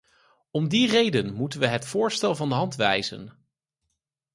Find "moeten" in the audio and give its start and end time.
1.33-1.59